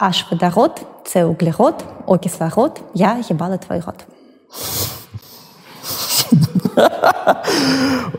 [0.00, 3.96] H водород, С углерод, О кислород, я ебала твой рот.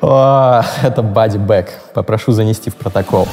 [0.04, 1.70] Это Бади Бэк.
[1.96, 3.28] Попрошу занести в протокол.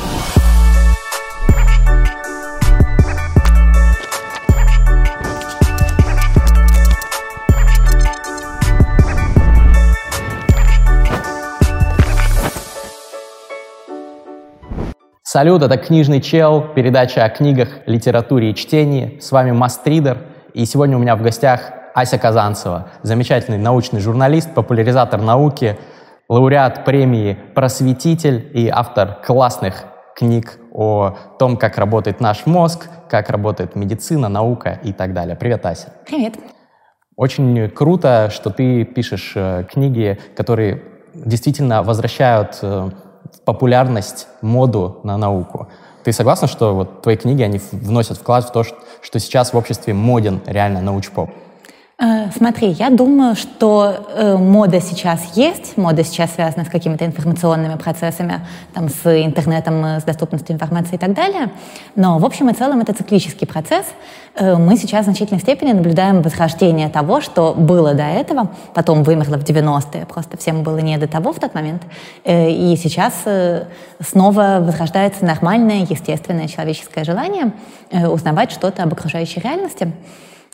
[15.38, 19.20] Салют, это «Книжный чел», передача о книгах, литературе и чтении.
[19.20, 20.18] С вами Мастридер,
[20.52, 21.60] и сегодня у меня в гостях
[21.94, 25.78] Ася Казанцева, замечательный научный журналист, популяризатор науки,
[26.28, 29.84] лауреат премии «Просветитель» и автор классных
[30.16, 35.36] книг о том, как работает наш мозг, как работает медицина, наука и так далее.
[35.36, 35.92] Привет, Ася.
[36.04, 36.34] Привет.
[37.14, 40.82] Очень круто, что ты пишешь э, книги, которые
[41.14, 42.90] действительно возвращают э,
[43.48, 45.68] популярность, моду на науку.
[46.04, 49.94] Ты согласна, что вот твои книги, они вносят вклад в то, что сейчас в обществе
[49.94, 51.30] моден реально научпоп?
[52.00, 57.76] Э, смотри, я думаю, что э, мода сейчас есть, мода сейчас связана с какими-то информационными
[57.76, 58.40] процессами,
[58.72, 61.50] там, с интернетом, э, с доступностью информации и так далее.
[61.96, 63.84] Но в общем и целом это циклический процесс.
[64.36, 69.36] Э, мы сейчас в значительной степени наблюдаем возрождение того, что было до этого, потом вымерло
[69.36, 71.82] в 90-е, просто всем было не до того в тот момент.
[72.22, 73.64] Э, и сейчас э,
[73.98, 77.54] снова возрождается нормальное, естественное человеческое желание
[77.90, 79.92] э, узнавать что-то об окружающей реальности.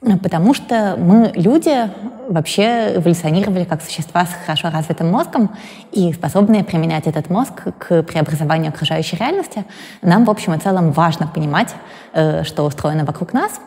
[0.00, 1.90] Потому что мы, люди,
[2.28, 5.50] вообще эволюционировали как существа с хорошо развитым мозгом
[5.92, 9.64] и способные применять этот мозг к преобразованию окружающей реальности.
[10.02, 11.74] Нам, в общем и целом, важно понимать,
[12.12, 13.60] э, что устроено вокруг нас.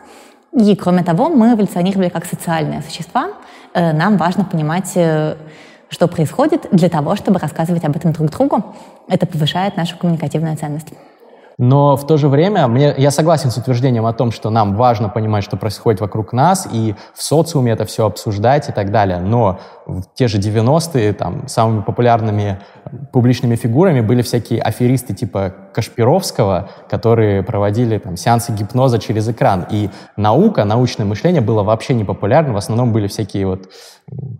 [0.53, 3.29] И, кроме того, мы эволюционировали как социальные существа.
[3.73, 5.35] Э, нам важно понимать, э,
[5.89, 8.75] что происходит для того, чтобы рассказывать об этом друг другу.
[9.07, 10.93] Это повышает нашу коммуникативную ценность.
[11.59, 15.09] Но в то же время мне, я согласен с утверждением о том, что нам важно
[15.09, 19.19] понимать, что происходит вокруг нас, и в социуме это все обсуждать и так далее.
[19.19, 22.59] Но в те же 90-е там, самыми популярными
[23.11, 29.65] публичными фигурами были всякие аферисты типа Кашпировского, которые проводили там, сеансы гипноза через экран.
[29.71, 32.53] И наука, научное мышление было вообще не популярно.
[32.53, 33.69] В основном были всякие вот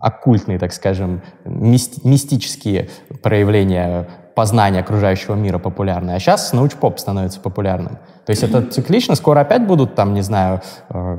[0.00, 2.90] оккультные, так скажем, мистические
[3.22, 7.98] проявления познания окружающего мира популярны, а сейчас научпоп становится популярным.
[8.24, 10.60] То есть это циклично, скоро опять будут там, не знаю,
[10.90, 11.18] э,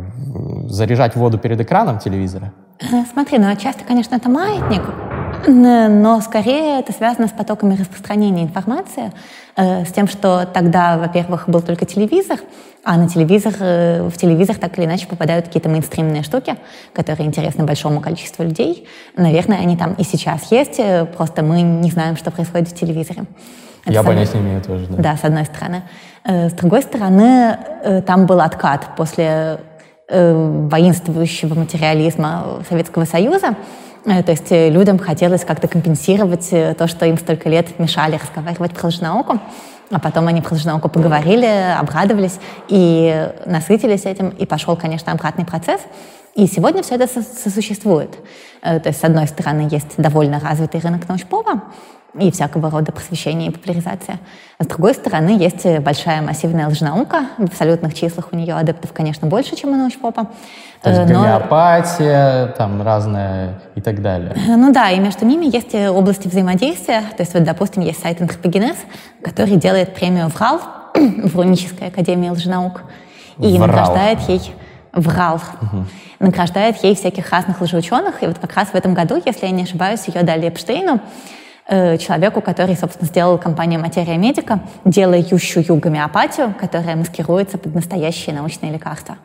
[0.69, 2.53] заряжать воду перед экраном телевизора?
[2.79, 4.83] Э, смотри, ну часто, конечно, это маятник,
[5.47, 9.11] но скорее это связано с потоками распространения информации,
[9.55, 12.39] э, с тем, что тогда, во-первых, был только телевизор,
[12.83, 16.55] а на телевизор, э, в телевизор так или иначе попадают какие-то мейнстримные штуки,
[16.93, 18.87] которые интересны большому количеству людей.
[19.15, 23.23] Наверное, они там и сейчас есть, э, просто мы не знаем, что происходит в телевизоре.
[23.85, 24.97] Это Я понятия не имею тоже, да.
[24.97, 25.83] Да, с одной стороны.
[26.25, 27.57] С другой стороны,
[28.05, 29.59] там был откат после
[30.09, 33.55] воинствующего материализма Советского Союза,
[34.03, 38.71] то есть э, людям хотелось как-то компенсировать э, то, что им столько лет мешали разговаривать
[38.71, 39.39] про лженауку.
[39.91, 45.81] А потом они про лженауку поговорили, обрадовались и насытились этим, и пошел, конечно, обратный процесс.
[46.35, 48.11] И сегодня все это сосуществует.
[48.61, 51.63] То есть, с одной стороны, есть довольно развитый рынок научпова,
[52.17, 54.19] и всякого рода просвещение и популяризация.
[54.59, 57.27] С другой стороны, есть большая массивная лженаука.
[57.37, 60.27] В абсолютных числах у нее адептов, конечно, больше, чем у научпопа.
[60.81, 61.21] То есть но...
[61.21, 64.35] гомеопатия, там разная и так далее.
[64.47, 67.01] Ну да, и между ними есть области взаимодействия.
[67.15, 68.77] То есть вот, допустим, есть сайт Антропогенез,
[69.23, 70.61] который делает премию ВРАЛ,
[70.95, 72.81] Вруническая академия лженаук,
[73.37, 73.67] и Врал.
[73.67, 74.53] награждает ей
[74.93, 75.35] ВРАЛ.
[75.61, 75.85] Угу.
[76.19, 78.23] Награждает ей всяких разных лжеученых.
[78.23, 80.99] И вот как раз в этом году, если я не ошибаюсь, ее дали Эпштейну,
[81.71, 88.71] Э, человеку, который, собственно, сделал компанию «Материя Медика», делающую гомеопатию, которая маскируется под настоящие научные
[88.71, 89.17] лекарства.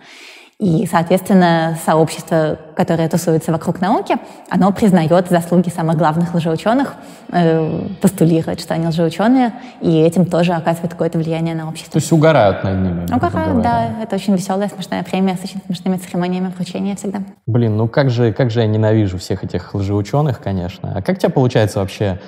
[0.60, 4.16] И, соответственно, сообщество, которое тусуется вокруг науки,
[4.48, 6.94] оно признает заслуги самых главных лжеученых,
[7.32, 11.92] э, постулирует, что они лжеученые, и этим тоже оказывает какое-то влияние на общество.
[11.92, 13.04] То есть угорают над ними?
[13.12, 13.96] Угорают, да.
[14.00, 17.20] Это очень веселая, смешная премия с очень смешными церемониями вручения всегда.
[17.46, 20.94] Блин, ну как же, как же я ненавижу всех этих лжеученых, конечно.
[20.96, 22.20] А как тебе получается вообще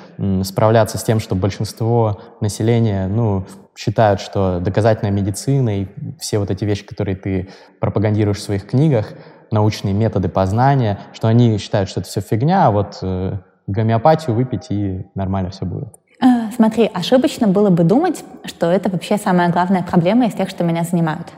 [0.42, 3.44] справляться с тем, что большинство населения, ну,
[3.76, 5.86] считают, что доказательная медицина и
[6.18, 9.12] все вот эти вещи, которые ты пропагандируешь в своих книгах,
[9.50, 14.66] научные методы познания, что они считают, что это все фигня, а вот э, гомеопатию выпить
[14.70, 15.94] и нормально все будет.
[16.20, 20.64] Э, смотри, ошибочно было бы думать, что это вообще самая главная проблема из тех, что
[20.64, 21.28] меня занимают.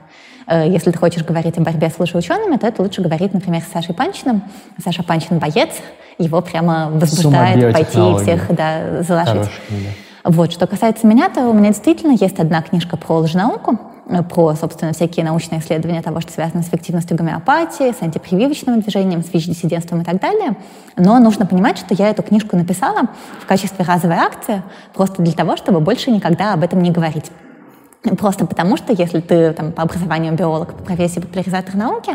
[0.46, 3.72] Э, если ты хочешь говорить о борьбе с лучшеучеными, то это лучше говорить, например, с
[3.72, 4.42] Сашей Панчиным.
[4.82, 5.70] Саша Панчин боец,
[6.18, 9.32] его прямо возбуждает пойти всех да, заложить.
[9.32, 10.07] Хорошая, да.
[10.24, 13.78] Вот, что касается меня, то у меня действительно есть одна книжка про лженауку,
[14.30, 19.32] про, собственно, всякие научные исследования того, что связано с эффективностью гомеопатии, с антипрививочным движением, с
[19.32, 20.56] ВИЧ-диссидентством и так далее.
[20.96, 23.02] Но нужно понимать, что я эту книжку написала
[23.40, 24.62] в качестве разовой акции,
[24.94, 27.30] просто для того, чтобы больше никогда об этом не говорить.
[28.16, 32.12] Просто потому, что если ты там, по образованию биолог, по профессии популяризатор науки,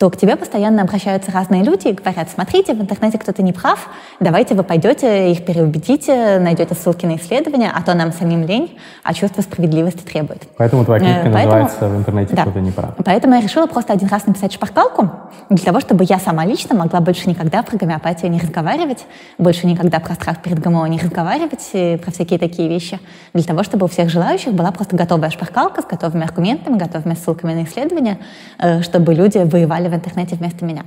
[0.00, 3.90] то к тебе постоянно обращаются разные люди и говорят, смотрите, в интернете кто-то не прав,
[4.18, 9.12] давайте вы пойдете, их переубедите, найдете ссылки на исследования, а то нам самим лень, а
[9.12, 10.44] чувство справедливости требует.
[10.56, 12.42] Поэтому твоя книжка э, Поэтому, называется «В интернете да.
[12.42, 12.94] кто-то не прав».
[13.04, 15.10] Поэтому я решила просто один раз написать шпаргалку,
[15.50, 19.04] для того, чтобы я сама лично могла больше никогда про гомеопатию не разговаривать,
[19.36, 22.98] больше никогда про страх перед ГМО не разговаривать, про всякие такие вещи,
[23.34, 27.52] для того, чтобы у всех желающих была просто готовая шпаргалка с готовыми аргументами, готовыми ссылками
[27.52, 28.16] на исследования,
[28.58, 30.84] э, чтобы люди воевали в интернете вместо меня.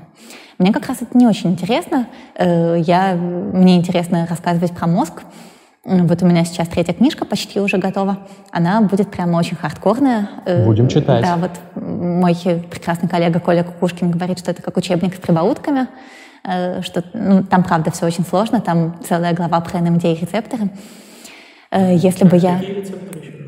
[0.57, 2.07] Мне как раз это не очень интересно.
[2.35, 5.23] Э, я, мне интересно рассказывать про мозг.
[5.83, 8.19] Вот у меня сейчас третья книжка почти уже готова.
[8.51, 10.29] Она будет прямо очень хардкорная.
[10.45, 11.23] Э, Будем читать.
[11.23, 12.35] Да, вот мой
[12.69, 15.87] прекрасный коллега Коля Кукушкин говорит, что это как учебник с прибаутками,
[16.43, 20.69] э, что ну, там, правда, все очень сложно, там целая глава про NMDA и рецепторы.
[21.75, 22.61] Если бы я...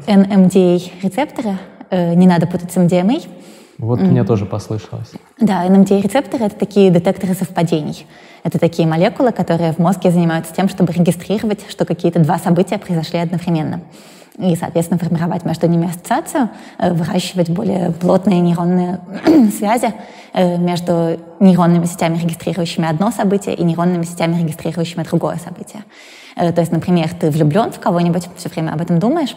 [0.08, 1.58] NMDA рецепторы,
[1.92, 3.24] не надо путать с MDMA,
[3.78, 4.06] вот mm.
[4.06, 5.12] мне тоже послышалось.
[5.40, 8.06] Да, NMDA-рецепторы— это такие детекторы совпадений.
[8.44, 13.20] Это такие молекулы, которые в мозге занимаются тем, чтобы регистрировать, что какие-то два события произошли
[13.20, 13.82] одновременно.
[14.38, 19.00] И, соответственно, формировать между ними ассоциацию, э, выращивать более плотные нейронные
[19.58, 19.94] связи
[20.34, 25.84] э, между нейронными сетями, регистрирующими одно событие, и нейронными сетями, регистрирующими другое событие.
[26.36, 29.36] Э, то есть, например, ты влюблен в кого-нибудь, все время об этом думаешь,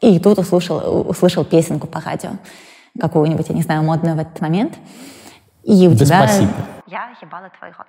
[0.00, 2.30] и тут услышал, услышал песенку по радио
[3.00, 4.74] какую-нибудь, я не знаю, модную в этот момент.
[5.64, 6.28] И у тебя...
[6.86, 7.86] Я ебала твой рот.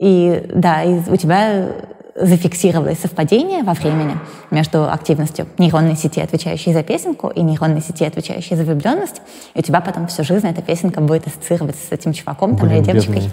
[0.00, 1.68] И да, и у тебя
[2.16, 4.16] зафиксировалось совпадение во времени
[4.50, 9.20] между активностью нейронной сети, отвечающей за песенку, и нейронной сети, отвечающей за влюбленность.
[9.54, 12.80] И у тебя потом всю жизнь эта песенка будет ассоциироваться с этим чуваком там, или
[12.80, 13.14] девочкой.
[13.14, 13.30] Бедный,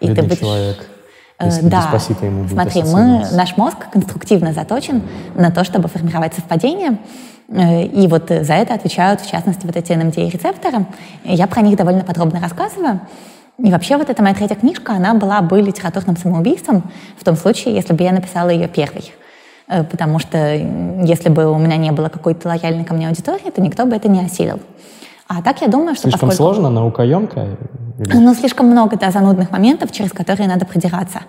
[0.00, 0.38] и бедный ты будешь...
[0.38, 0.90] человек.
[1.38, 1.90] Э, Если да,
[2.22, 5.02] ему смотри, мы, наш мозг конструктивно заточен
[5.34, 6.98] на то, чтобы формировать совпадения,
[7.48, 10.86] Э, и вот за это отвечают, в частности, вот эти NMDA-рецепторы.
[11.24, 13.00] Я про них довольно подробно рассказываю.
[13.58, 16.82] И вообще вот эта моя третья книжка, она была бы литературным самоубийством
[17.16, 19.12] в том случае, если бы я написала ее первой.
[19.68, 20.54] Э, потому что
[21.04, 24.08] если бы у меня не было какой-то лояльной ко мне аудитории, то никто бы это
[24.08, 24.60] не осилил.
[25.26, 26.54] А так я думаю, что Слишком поскольку...
[26.54, 27.56] сложно, наукоемко?
[27.96, 31.20] Ну, слишком много, да, занудных моментов, через которые надо продираться.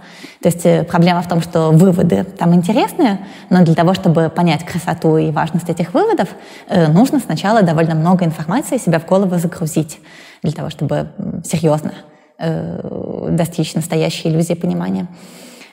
[0.41, 3.19] То есть э, проблема в том, что выводы там интересные,
[3.51, 6.29] но для того, чтобы понять красоту и важность этих выводов,
[6.67, 9.99] э, нужно сначала довольно много информации себя в голову загрузить,
[10.41, 11.09] для того, чтобы
[11.43, 11.93] серьезно
[12.39, 15.07] э, достичь настоящей иллюзии понимания.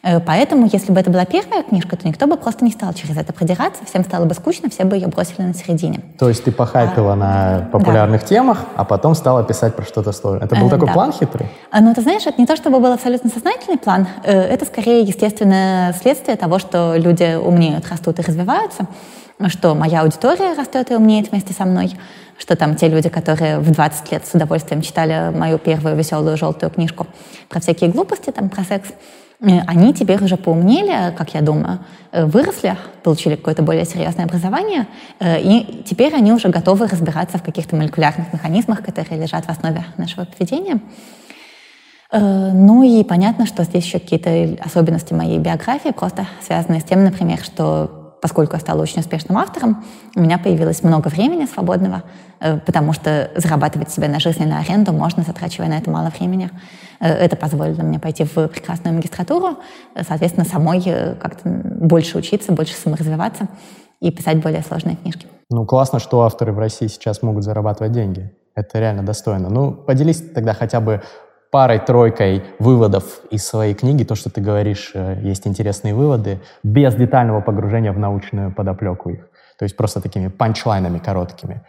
[0.03, 3.17] Э, поэтому, если бы это была первая книжка, то никто бы просто не стал через
[3.17, 6.01] это продираться, всем стало бы скучно, все бы ее бросили на середине.
[6.19, 8.27] То есть ты похайпила а, на популярных да.
[8.27, 10.47] темах, а потом стала писать про что-то сложное.
[10.47, 10.93] Это был э, такой да.
[10.93, 11.49] план хитрый?
[11.71, 15.03] А, ну, ты знаешь, это не то, чтобы был абсолютно сознательный план, э, это скорее
[15.03, 18.87] естественное следствие того, что люди умнеют, растут и развиваются,
[19.49, 21.93] что моя аудитория растет и умнеет вместе со мной,
[22.39, 26.71] что там те люди, которые в 20 лет с удовольствием читали мою первую веселую желтую
[26.71, 27.07] книжку?
[27.49, 28.89] Про всякие глупости, там, про секс,
[29.43, 31.81] Э, они теперь уже поумнели, как я думаю,
[32.13, 34.87] э, выросли, получили какое-то более серьезное образование,
[35.19, 39.85] э, и теперь они уже готовы разбираться в каких-то молекулярных механизмах, которые лежат в основе
[39.97, 40.81] нашего поведения.
[42.15, 47.39] Ну и понятно, что здесь еще какие-то особенности моей биографии, просто связанные с тем, например,
[47.39, 52.05] что поскольку я стала очень успешным автором, у меня появилось много времени свободного,
[52.41, 56.11] э, потому что зарабатывать себе на жизнь и на аренду можно, затрачивая на это мало
[56.17, 56.49] времени.
[57.01, 59.59] Э, это позволило мне пойти в прекрасную магистратуру,
[59.95, 60.81] э, соответственно, самой
[61.21, 63.49] как-то больше учиться, больше саморазвиваться
[64.01, 65.27] и писать более сложные книжки.
[65.51, 68.31] Ну, классно, что авторы в России сейчас могут зарабатывать деньги.
[68.55, 69.49] Это реально достойно.
[69.49, 71.03] Ну, поделись тогда хотя бы
[71.53, 77.43] парой-тройкой выводов из своей книги, то, что ты говоришь, э, есть интересные выводы, без детального
[77.43, 79.29] погружения в научную подоплеку их.
[79.59, 81.61] То есть просто такими панчлайнами короткими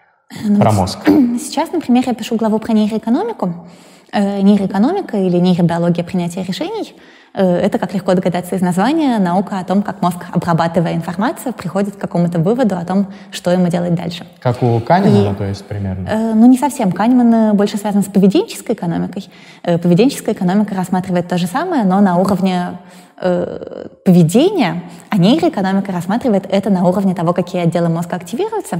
[0.43, 0.99] ну, про мозг.
[1.05, 3.67] Сейчас, например, я пишу главу про нейроэкономику.
[4.13, 6.95] Э, нейроэкономика или нейробиология принятия решений—
[7.33, 11.99] это, как легко догадаться из названия, наука о том, как мозг, обрабатывая информацию, приходит к
[11.99, 14.25] какому-то выводу о том, что ему делать дальше.
[14.39, 16.07] Как у Канемана, И, то есть, примерно?
[16.07, 16.91] Э, ну, не совсем.
[16.91, 19.29] Канеман э, больше связан с поведенческой экономикой.
[19.63, 22.77] Э, поведенческая экономика рассматривает то же самое, но на уровне
[23.19, 28.79] э, поведения, а нейроэкономика рассматривает это на уровне того, какие отделы мозга активируются.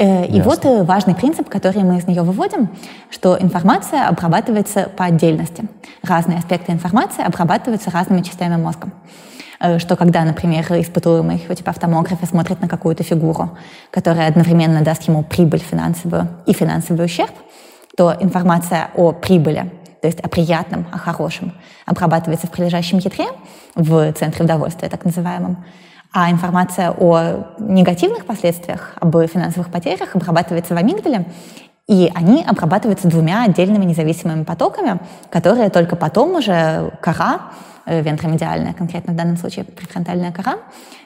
[0.00, 0.50] Э, и Ясно.
[0.50, 2.70] вот э, важный принцип, который мы из нее выводим,
[3.10, 5.64] что информация обрабатывается по отдельности.
[6.02, 8.88] Разные аспекты информации обрабатываются разными частями мозга.
[9.60, 13.58] э, что когда, например, испытуемый у тебя в томографе смотрит на какую-то фигуру,
[13.90, 17.34] которая одновременно даст ему прибыль финансовую и финансовый ущерб,
[17.94, 21.52] то информация о прибыли, то есть о приятном, о хорошем,
[21.84, 23.26] обрабатывается в прилежащем ядре,
[23.74, 25.62] в центре удовольствия так называемом,
[26.12, 31.26] а информация о негативных последствиях, об финансовых потерях обрабатывается в амигдале,
[31.86, 35.00] и они обрабатываются двумя отдельными независимыми потоками,
[35.30, 37.50] которые только потом уже кора,
[37.86, 40.58] э, вентромедиальная, конкретно в данном случае префронтальная кора,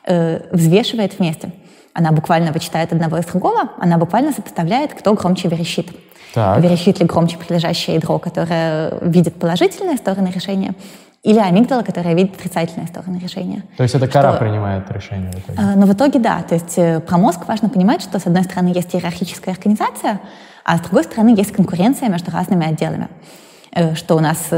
[0.05, 1.53] э, взвешивает вместе.
[1.95, 5.89] Она буквально вычитает одного из другого, она буквально сопоставляет, кто громче верещит.
[6.35, 6.61] Так.
[6.61, 10.75] Верещит ли громче прилежащее ядро, которое видит положительные стороны решения,
[11.25, 13.65] или амигдала, которая видит отрицательные стороны решения.
[13.79, 15.33] То есть это кора что, принимает решение?
[15.33, 15.59] В итоге?
[15.59, 16.43] Э, ну, в итоге да.
[16.43, 20.21] То есть э, про мозг важно понимать, что с одной стороны есть иерархическая организация,
[20.65, 23.09] а с другой стороны есть конкуренция между разными отделами.
[23.73, 24.51] Э, что у нас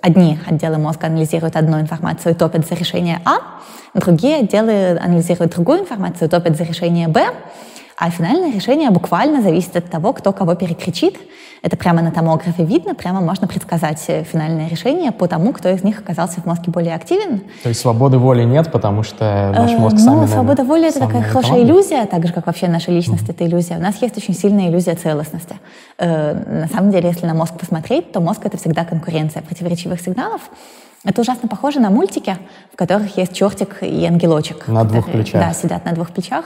[0.00, 3.38] одни отделы мозга анализируют одну информацию и топят за решение А,
[3.94, 7.26] другие отделы анализируют другую информацию и топят за решение Б,
[7.96, 11.16] а финальное решение буквально зависит от того, кто кого перекричит.
[11.64, 15.98] Это прямо на томографе видно, прямо можно предсказать финальное решение по тому, кто из них
[15.98, 17.40] оказался в мозге более активен.
[17.62, 20.20] То есть свободы воли нет, потому что наш э, мозг сам...
[20.20, 23.78] Ну, свобода воли— это такая хорошая иллюзия, так же, как вообще наша личность— это иллюзия.
[23.78, 25.56] У нас есть очень сильная иллюзия целостности.
[25.96, 30.42] Э, на самом деле, если на мозг посмотреть, то мозг— это всегда конкуренция противоречивых сигналов.
[31.02, 32.36] Это ужасно похоже на мультики,
[32.74, 34.68] в которых есть чертик и ангелочек.
[34.68, 35.40] На которые, двух плечах.
[35.40, 36.44] Да, сидят на двух плечах.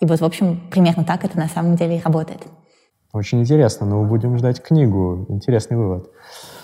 [0.00, 2.40] И вот, в общем, примерно так это на самом деле и работает.
[3.12, 5.24] Очень интересно, но мы будем ждать книгу.
[5.28, 6.10] Интересный вывод.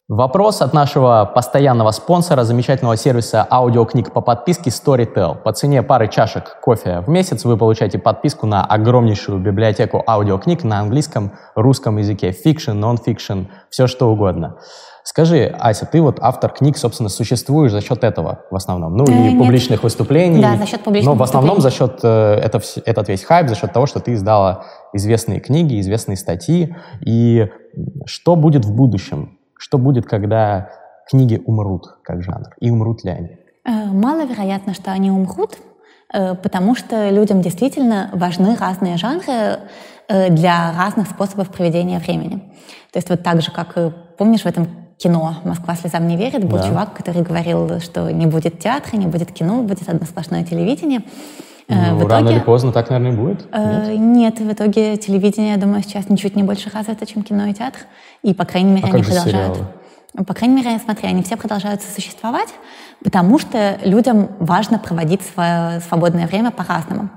[0.08, 5.34] Вопрос от нашего постоянного спонсора, замечательного сервиса аудиокниг по подписке Storytel.
[5.42, 10.80] По цене пары чашек кофе в месяц вы получаете подписку на огромнейшую библиотеку аудиокниг на
[10.80, 14.58] английском, русском языке, fiction, non-fiction, все что угодно.
[15.06, 19.32] Скажи, Ася, ты вот автор книг, собственно, существуешь за счет этого в основном, ну э,
[19.32, 20.40] и публичных выступлений.
[20.40, 23.54] Да, за счет публичных Но в основном за счет э, это, этот весь хайп, за
[23.54, 26.74] счет того, что ты издала известные книги, известные статьи.
[27.04, 27.46] И
[28.06, 29.38] что будет в будущем?
[29.58, 30.70] Что будет, когда
[31.06, 32.54] книги умрут как жанр?
[32.60, 33.36] И умрут ли они?
[33.66, 35.58] Э, маловероятно, что они умрут,
[36.14, 39.58] э, потому что людям действительно важны разные жанры
[40.08, 42.38] для разных способов проведения времени.
[42.92, 43.74] То есть вот так же, как,
[44.16, 46.68] помнишь, в этом кино «Москва слезам не верит» был да.
[46.68, 51.02] чувак, который говорил, что не будет театра, не будет кино, будет одно сплошное телевидение.
[51.68, 53.46] Э, ну, в итоге, рано или поздно так, наверное, и будет.
[53.52, 54.38] Э, нет?
[54.38, 57.80] нет, в итоге телевидение, я думаю, сейчас ничуть не больше развито, чем кино и театр.
[58.22, 59.56] И, по крайней мере, а они продолжают.
[59.56, 60.26] Сериалы?
[60.26, 62.48] По крайней мере, смотри, они все продолжают существовать,
[63.02, 67.10] потому что людям важно проводить свое свободное время по-разному.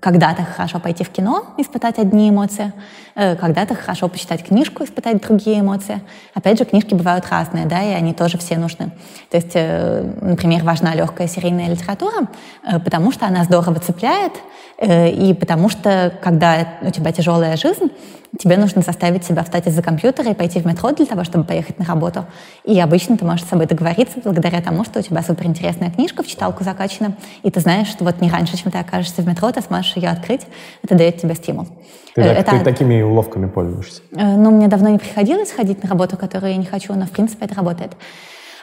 [0.00, 2.72] Когда-то хорошо пойти в кино, испытать одни эмоции,
[3.14, 6.00] э, когда-то хорошо почитать книжку, испытать другие эмоции.
[6.32, 8.92] Опять же, книжки бывают разные, да, и они тоже все нужны.
[9.30, 12.28] То есть, э, например, важна легкая серийная литература,
[12.62, 14.32] э, потому что она здорово цепляет,
[14.80, 17.90] и потому что, когда у тебя тяжелая жизнь,
[18.38, 21.78] тебе нужно заставить себя встать из-за компьютера и пойти в метро для того, чтобы поехать
[21.78, 22.24] на работу.
[22.64, 26.26] И обычно ты можешь с собой договориться благодаря тому, что у тебя суперинтересная книжка в
[26.26, 29.60] читалку закачана, и ты знаешь, что вот не раньше, чем ты окажешься в метро, ты
[29.60, 30.42] сможешь ее открыть,
[30.82, 31.66] это дает тебе стимул.
[32.14, 34.02] Ты, это, ты такими уловками пользуешься?
[34.12, 37.10] Э, ну, мне давно не приходилось ходить на работу, которую я не хочу, но, в
[37.10, 37.92] принципе, это работает.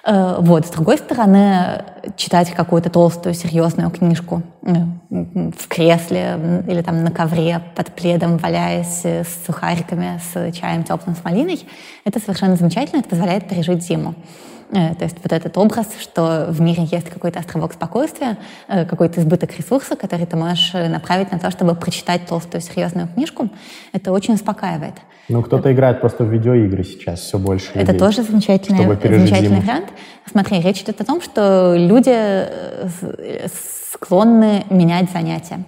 [0.07, 0.65] Э, вот.
[0.65, 1.83] С другой стороны,
[2.15, 9.45] читать какую-то толстую, серьезную книжку в кресле или там на ковре под пледом, валяясь с
[9.45, 11.67] сухариками, с чаем теплым, с малиной,
[12.05, 14.15] это совершенно замечательно, это позволяет пережить зиму.
[14.71, 19.21] Э, то есть вот этот образ, что в мире есть какой-то островок спокойствия, э, какой-то
[19.21, 23.49] избыток ресурса, который ты можешь направить на то, чтобы прочитать толстую серьезную книжку,
[23.93, 24.95] это очень успокаивает.
[25.29, 27.71] Ну, кто-то играет просто в видеоигры сейчас все больше.
[27.73, 29.89] Это людей, тоже замечательный, замечательный вариант.
[30.29, 33.47] Смотри, речь идет о том, что люди э,
[33.91, 35.63] склонны менять занятия.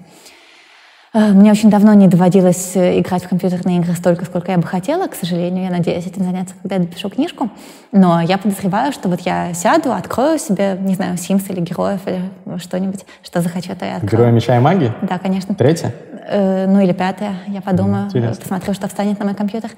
[1.13, 4.63] Э, мне очень давно не доводилось э, играть в компьютерные игры столько, сколько я бы
[4.63, 5.08] хотела.
[5.08, 7.50] К сожалению, я надеюсь этим заняться, когда я допишу книжку.
[7.92, 12.22] Но я подозреваю, что вот я сяду, открою себе, не знаю, Sims или героев или
[12.60, 14.12] что-нибудь, что захочу, то я открою.
[14.12, 14.94] Героя меча и магии?
[15.01, 15.56] Да, конечно.
[15.56, 15.94] Третье?
[16.28, 18.42] Э, ну или пятое, я подумаю, Интересно.
[18.42, 19.72] посмотрю, что встанет на мой компьютер.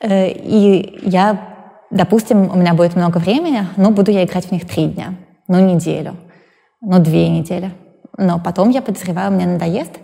[0.00, 1.40] Э, и я,
[1.90, 5.14] допустим, у меня будет много времени, но буду я играть в них три дня,
[5.48, 6.16] ну неделю,
[6.80, 7.72] ну две недели.
[8.16, 9.98] Но потом, я подозреваю, мне надоест,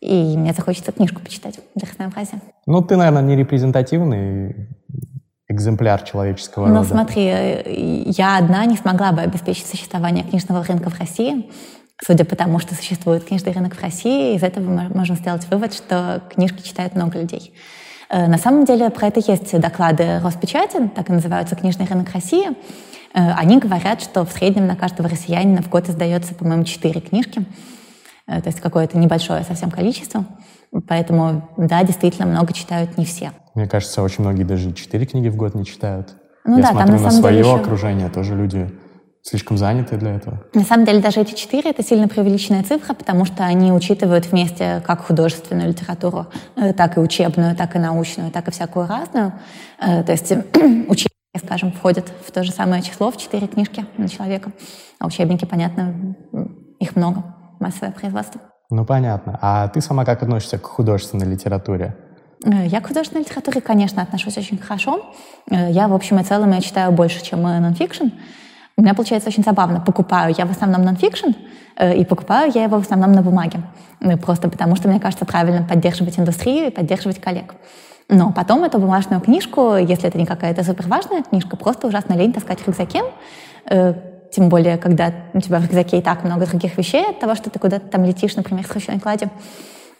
[0.00, 2.40] и мне захочется книжку почитать для разнообразия.
[2.66, 4.68] Ну, ты, наверное, не репрезентативный
[5.48, 6.88] экземпляр человеческого ну, рода.
[6.88, 11.50] Ну, смотри, э, я одна не смогла бы обеспечить существование книжного рынка в России,
[12.00, 16.22] Судя по тому, что существует книжный рынок в России, из этого можно сделать вывод, что
[16.32, 17.52] книжки читают много людей.
[18.08, 22.50] Э, на самом деле про это есть доклады Роспечати, так и называются «Книжный рынок России»,
[23.14, 27.42] Они говорят, что в среднем на каждого россиянина в год издается, по-моему, 4 книжки.
[28.28, 30.24] То есть какое-то небольшое совсем количество.
[30.86, 33.32] Поэтому, да, действительно, много читают не все.
[33.54, 36.14] Мне кажется, очень многие даже 4 книги в год не читают.
[36.44, 38.70] Ну Я да, смотрю там на, на свое деле окружение, тоже люди
[39.22, 40.42] слишком заняты для этого.
[40.54, 44.82] На самом деле даже эти четыре— это сильно преувеличенная цифра, потому что они учитывают вместе
[44.86, 49.34] как художественную литературу, э, так и учебную, так и научную, так и всякую разную.
[49.80, 51.10] Э, то есть учебники,
[51.44, 54.52] скажем, входят в то же самое число, в четыре книжки на человека.
[54.98, 56.16] А учебники, понятно,
[56.78, 57.24] их много,
[57.60, 58.40] массовое производство.
[58.70, 59.38] Ну, понятно.
[59.40, 61.96] А ты сама как относишься к художественной литературе?
[62.44, 65.14] Э, я к художественной литературе, конечно, отношусь очень хорошо.
[65.50, 68.08] Я, в общем и целом, я читаю больше, чем нонфикшн.
[68.78, 69.80] У меня получается очень забавно.
[69.80, 71.30] Покупаю я в основном нонфикшн,
[71.76, 73.60] э, и покупаю я его в основном на бумаге.
[73.98, 77.56] Ну, просто потому что, мне кажется, правильно поддерживать индустрию и поддерживать коллег.
[78.08, 82.60] Но потом эту бумажную книжку, если это не какая-то суперважная книжка, просто ужасно лень таскать
[82.60, 83.02] в рюкзаке.
[84.30, 87.50] Тем более, когда у тебя в рюкзаке и так много других вещей от того, что
[87.50, 89.30] ты куда-то там летишь, например, ручной кладью.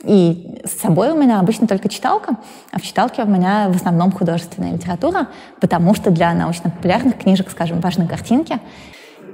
[0.04, 2.36] И с собой у меня обычно только читалка,
[2.70, 5.28] а в читалке у меня в основном художественная литература,
[5.60, 8.60] потому что для научно-популярных книжек, скажем, важны картинки.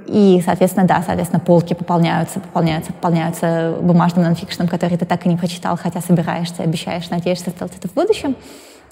[0.07, 5.37] И, соответственно, да, соответственно, полки пополняются, пополняются, пополняются бумажным нонфикшеном, который ты так и не
[5.37, 8.35] прочитал, хотя собираешься, обещаешь, надеешься сделать это в будущем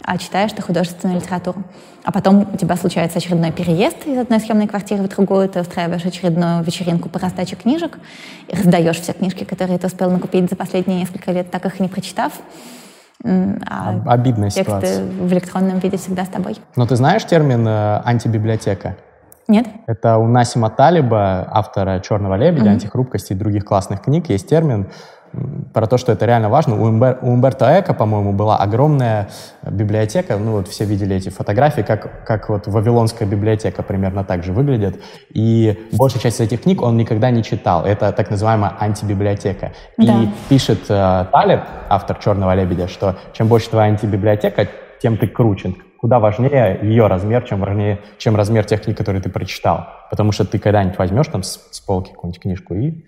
[0.03, 1.63] а читаешь ты художественную литературу.
[2.03, 6.05] А потом у тебя случается очередной переезд из одной съемной квартиры в другую, ты устраиваешь
[6.05, 7.97] очередную вечеринку по раздаче книжек
[8.51, 11.89] раздаешь все книжки, которые ты успел накупить за последние несколько лет, так их и не
[11.89, 12.33] прочитав.
[13.23, 15.05] А Обидная тексты ситуация.
[15.05, 16.57] в электронном виде всегда с тобой.
[16.75, 18.97] Но ты знаешь термин э, антибиблиотека?
[19.47, 19.67] Нет.
[19.87, 22.73] Это у Насима Талиба, автора «Черного лебедя», mm-hmm.
[22.73, 24.89] «Антихрупкости» и других классных книг, есть термин
[25.73, 26.79] про то, что это реально важно.
[26.79, 29.29] У, Умбер, у Умберто Эко, по-моему, была огромная
[29.63, 30.37] библиотека.
[30.37, 35.01] Ну, вот все видели эти фотографии, как, как вот Вавилонская библиотека примерно так же выглядит.
[35.33, 37.85] И большая часть этих книг он никогда не читал.
[37.85, 39.73] Это так называемая антибиблиотека.
[39.97, 40.21] Да.
[40.21, 44.67] И пишет э, Талиб, автор «Черного лебедя», что чем больше твоя антибиблиотека,
[45.01, 45.75] тем ты круче.
[45.99, 49.87] Куда важнее ее размер, чем, важнее, чем размер тех книг, которые ты прочитал.
[50.11, 53.05] Потому что ты когда-нибудь возьмешь там с, с полки какую-нибудь книжку и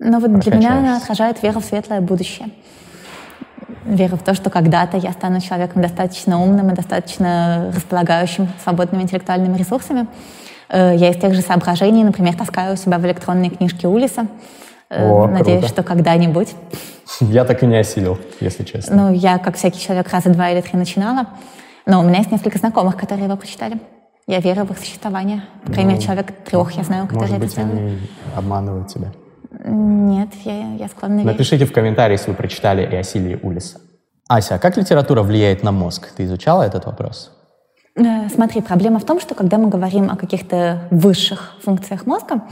[0.00, 2.48] но вот для меня она отражает веру в светлое будущее.
[3.84, 9.58] Веру в то, что когда-то я стану человеком достаточно умным и достаточно располагающим свободными интеллектуальными
[9.58, 10.06] ресурсами.
[10.70, 14.26] Э, я из тех же соображений, например, таскаю у себя в электронные книжки Улиса.
[14.88, 15.74] Э, О, Надеюсь, круто.
[15.74, 16.54] что когда-нибудь.
[17.20, 18.96] Я так и не осилил, если честно.
[18.96, 21.26] Ну, я, как всякий человек, раза два или три начинала.
[21.84, 23.78] Но у меня есть несколько знакомых, которые его прочитали.
[24.26, 25.42] Я верю в их существование.
[25.66, 27.80] По крайней ну, человек трех я знаю, которые может быть, это сделали.
[27.80, 27.98] они
[28.36, 29.08] обманывают тебя.
[29.64, 31.26] Нет, я, я склонна верить.
[31.26, 33.80] Напишите в комментарии, если вы прочитали Иосилии Улиса.
[34.28, 36.08] Ася, а как литература влияет на мозг?
[36.16, 37.32] Ты изучала этот вопрос?
[37.96, 42.42] Э, смотри, проблема в том, что когда мы говорим о каких-то высших функциях мозга,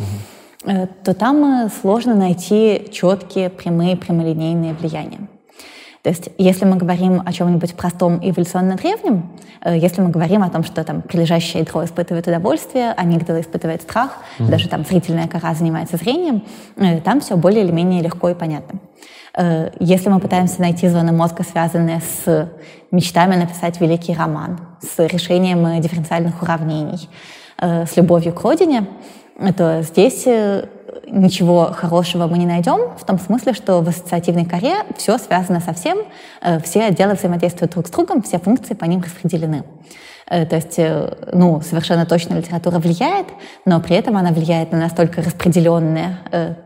[0.64, 0.88] угу.
[1.04, 5.28] то там э, сложно найти четкие, прямые, прямолинейные влияния.
[6.08, 9.28] То есть, если мы говорим о чем-нибудь простом эволюционно древнем,
[9.60, 14.16] э, если мы говорим о том, что там прилежащее ядро испытывает удовольствие, амигдала испытывает страх,
[14.38, 14.48] mm-hmm.
[14.48, 16.44] даже там зрительная кора занимается зрением,
[16.76, 18.78] э, там все более или менее легко и понятно.
[19.36, 22.48] Э, если мы пытаемся найти зоны мозга, связанные с
[22.90, 27.06] мечтами написать великий роман, с решением дифференциальных уравнений,
[27.58, 28.86] с любовью к родине,
[29.58, 30.26] то здесь
[31.10, 35.72] ничего хорошего мы не найдем, в том смысле, что в ассоциативной коре все связано со
[35.72, 35.98] всем,
[36.40, 39.64] э, все отделы взаимодействуют друг с другом, все функции по ним распределены.
[40.26, 43.26] Э, то есть, э, ну, совершенно точно литература влияет,
[43.64, 46.18] но при этом она влияет на настолько распределенные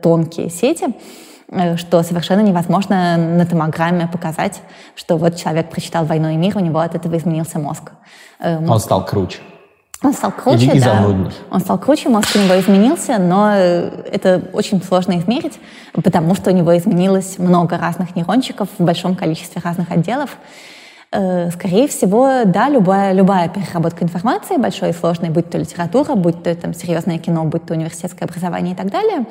[0.02, 0.86] тонкие сети,
[1.76, 4.60] что совершенно невозможно на томограмме показать,
[4.94, 7.92] что вот человек прочитал «Войну и мир», у него от этого изменился мозг.
[8.40, 9.38] Он стал круче.
[10.02, 11.06] Он стал круче, Или да.
[11.50, 15.60] Он стал круче, мозг у него изменился, но это очень сложно измерить,
[15.92, 20.36] потому что у него изменилось много разных нейрончиков в большом количестве разных отделов.
[21.14, 26.42] Э, скорее всего, да, любая, любая переработка информации, большой и сложной, будь то литература, будь
[26.42, 29.26] то там, серьезное кино, будь то университетское образование и так далее,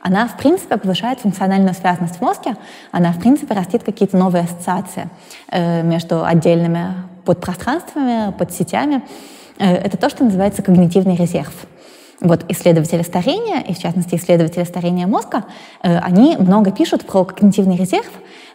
[0.00, 2.56] она, в принципе, повышает функциональную связанность в мозге,
[2.92, 5.08] она, в принципе, растит какие-то новые ассоциации
[5.50, 9.06] э, между отдельными подпространствами, подсетями, Э,
[9.58, 11.52] это то, что называется когнитивный резерв.
[12.20, 15.44] Вот исследователи старения, и в частности исследователи старения мозга,
[15.82, 18.10] э, они много пишут про когнитивный резерв,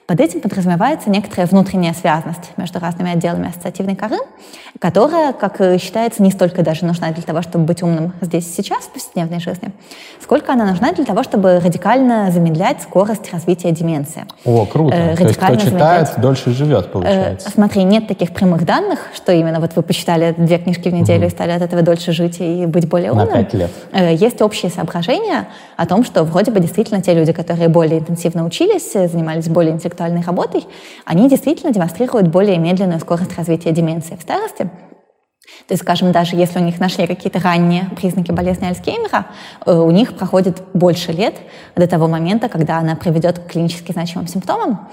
[0.09, 4.17] Под этим подразумевается некоторая внутренняя связность между разными отделами ассоциативной коры,
[4.79, 8.85] которая, как считается, не столько даже нужна для того, чтобы быть умным здесь и сейчас
[8.85, 9.71] в повседневной жизни,
[10.19, 14.25] сколько она нужна для того, чтобы радикально замедлять скорость развития деменции.
[14.45, 14.95] О, круто.
[14.95, 16.21] Э, То есть кто читает, замедлять.
[16.21, 17.47] дольше живет, получается.
[17.47, 21.19] Э, смотри, нет таких прямых данных, что именно вот вы почитали две книжки в неделю
[21.19, 21.27] угу.
[21.27, 23.27] и стали от этого дольше жить и быть более умным.
[23.27, 23.69] На пять лет.
[23.91, 28.43] Э, есть общие соображения о том, что вроде бы действительно те люди, которые более интенсивно
[28.43, 30.65] учились, занимались более интеллектуальной работой,
[31.05, 34.69] они действительно демонстрируют более медленную скорость развития деменции в старости.
[35.67, 39.27] То есть, скажем, даже если у них нашли какие-то ранние признаки болезни Альцгеймера,
[39.65, 41.35] э, у них проходит больше лет
[41.75, 44.87] до того момента, когда она приведет к клинически значимым симптомам.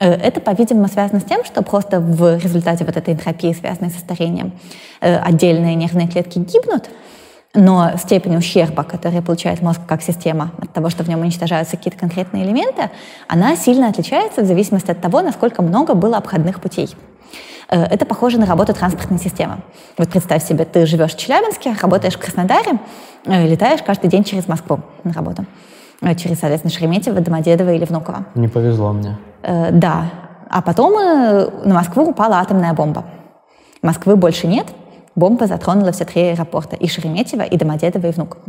[0.00, 3.98] Э, это, по-видимому, связано с тем, что просто в результате вот этой энтропии, связанной со
[3.98, 4.52] старением,
[5.00, 6.90] э, отдельные нервные клетки гибнут,
[7.54, 11.98] но степень ущерба, который получает мозг как система от того, что в нем уничтожаются какие-то
[11.98, 12.90] конкретные элементы,
[13.28, 16.94] она сильно отличается в зависимости от того, насколько много было обходных путей.
[17.70, 19.58] Э, это похоже на работу транспортной системы.
[19.96, 22.78] Вот представь себе, ты живешь в Челябинске, работаешь в Краснодаре,
[23.26, 25.44] э, летаешь каждый день через Москву на работу.
[26.02, 28.26] Э, через, соответственно, Шереметьево, Домодедово или Внуково.
[28.34, 29.16] Не повезло мне.
[29.42, 30.10] Да.
[30.50, 33.04] А потом на Москву упала атомная бомба.
[33.82, 34.66] Москвы больше нет,
[35.14, 38.42] бомба затронула все три аэропорта, и Шереметьево, и Домодедово, и Внуково.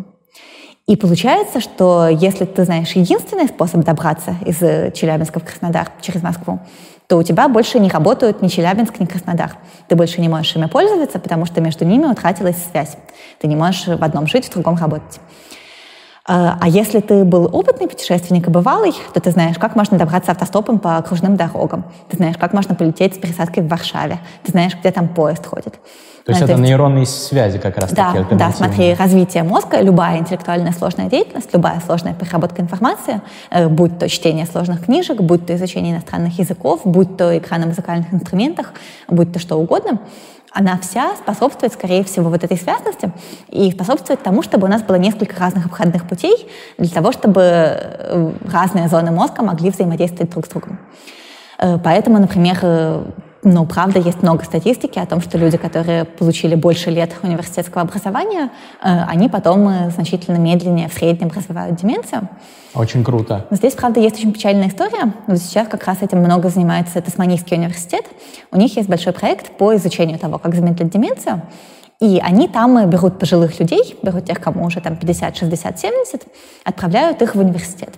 [0.87, 4.59] И получается, что если ты знаешь единственный способ добраться из
[4.93, 6.59] Челябинска в Краснодар через Москву,
[7.07, 9.57] то у тебя больше не работают ни Челябинск, ни Краснодар.
[9.87, 12.97] Ты больше не можешь ими пользоваться, потому что между ними утратилась связь.
[13.39, 15.19] Ты не можешь в одном жить, в другом работать.
[16.27, 20.31] А, а если ты был опытный путешественник и бывалый, то ты знаешь, как можно добраться
[20.31, 21.85] автостопом по окружным дорогам.
[22.09, 24.19] Ты знаешь, как можно полететь с пересадкой в Варшаве.
[24.43, 25.79] Ты знаешь, где там поезд ходит.
[26.25, 26.63] То есть ну, это есть...
[26.63, 31.79] нейронные связи как раз да, таки Да, смотри, развитие мозга, любая интеллектуальная сложная деятельность, любая
[31.85, 37.15] сложная переработка информации, э, будь то чтение сложных книжек, будь то изучение иностранных языков, будь
[37.15, 38.73] то игра на музыкальных инструментах,
[39.07, 39.99] будь то что угодно,
[40.51, 43.11] она вся способствует, скорее всего, вот этой связности
[43.49, 48.31] и способствует тому, чтобы у нас было несколько разных обходных путей для того, чтобы э,
[48.51, 50.79] разные зоны мозга могли взаимодействовать друг с другом.
[51.59, 52.57] Э, поэтому, например,
[53.45, 58.49] но, правда, есть много статистики о том, что люди, которые получили больше лет университетского образования,
[58.83, 62.27] э, они потом э, значительно медленнее в среднем развивают деменцию.
[62.73, 63.45] Очень круто.
[63.51, 65.13] Но здесь, правда, есть очень печальная история.
[65.27, 68.05] Вот сейчас как раз этим много занимается Тасманийский университет.
[68.51, 71.43] У них есть большой проект по изучению того, как замедлить деменцию.
[72.01, 76.23] И они там берут пожилых людей, берут тех, кому уже там 50, 60, 70,
[76.63, 77.91] отправляют их в университет.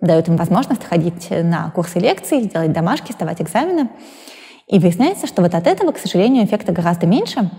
[0.00, 3.90] Дают им возможность ходить на курсы лекций, делать домашки, сдавать экзамены.
[4.68, 7.50] И выясняется, что вот от этого, к сожалению, эффекта гораздо меньше,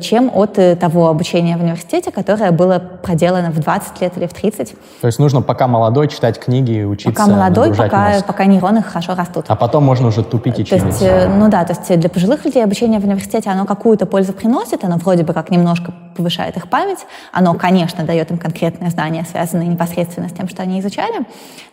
[0.00, 4.32] чем от э, того обучения в университете, которое было проделано в 20 лет или в
[4.32, 4.74] 30.
[5.00, 8.26] То есть нужно пока молодой читать книги и учиться Пока молодой, пока, мозг.
[8.26, 9.44] пока нейроны хорошо растут.
[9.48, 12.44] А потом можно уже тупить и то есть, э, Ну да, то есть для пожилых
[12.44, 16.68] людей обучение в университете, оно какую-то пользу приносит, оно вроде бы как немножко повышает их
[16.68, 21.24] память, оно, конечно, дает им конкретные знания, связанные непосредственно с тем, что они изучали,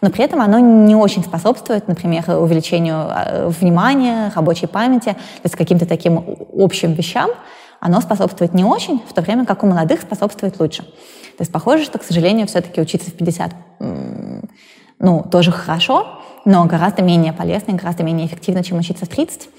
[0.01, 3.07] но при этом оно не очень способствует, например, увеличению
[3.59, 6.23] внимания, рабочей памяти, то есть каким-то таким
[6.55, 7.31] общим вещам,
[7.85, 10.81] оно способствует не очень, в то время как у молодых способствует лучше.
[10.81, 13.53] То есть похоже, что, к сожалению, все-таки учиться в 50
[14.97, 19.49] ну, тоже хорошо, но гораздо менее полезно и гораздо менее эффективно, чем учиться в 30.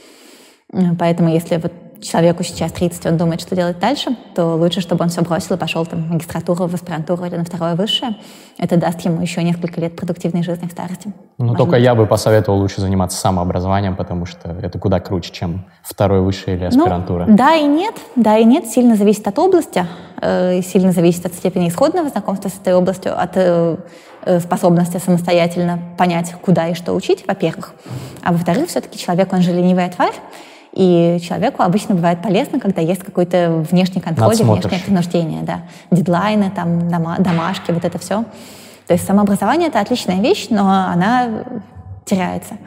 [0.98, 5.08] Поэтому если вот человеку сейчас 30, он думает, что делать дальше, то лучше, чтобы он
[5.08, 8.16] все бросил и пошел там в магистратуру, в аспирантуру или на второе высшее.
[8.58, 11.12] Это даст ему еще несколько лет продуктивной жизни в старости.
[11.38, 11.82] Ну, только быть.
[11.82, 16.64] я бы посоветовал лучше заниматься самообразованием, потому что это куда круче, чем второе высшее или
[16.64, 17.26] ну, аспирантура.
[17.26, 17.94] Ну, да и нет.
[18.14, 18.66] Да и нет.
[18.66, 19.86] Сильно зависит от области,
[20.20, 23.76] э, сильно зависит от степени исходного знакомства с этой областью, от э,
[24.24, 27.74] э способности самостоятельно понять, куда и что учить, во-первых.
[28.22, 30.14] А во-вторых, все-таки человек, он же ленивая тварь,
[30.76, 35.62] и человеку обычно бывает полезно, когда есть какой-то внешний контроль, внешнее принуждение, да.
[35.90, 38.24] Дедлайны, там, дома, домашки, вот это все.
[38.86, 41.44] То есть самообразование— это отличная вещь, но она
[42.04, 42.58] теряется.